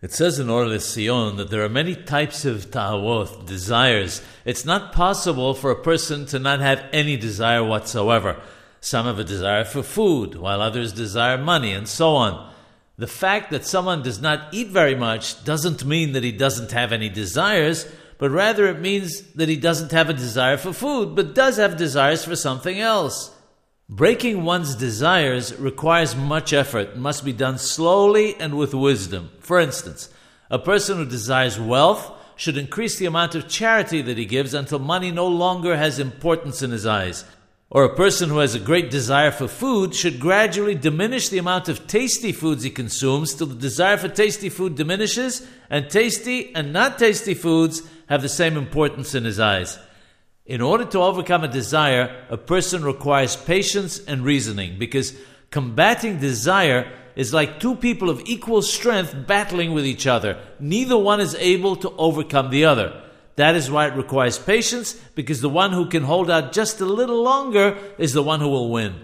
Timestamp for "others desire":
10.60-11.36